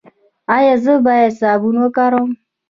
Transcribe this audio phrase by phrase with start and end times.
[0.55, 2.29] ایا زه باید صابون وکاروم؟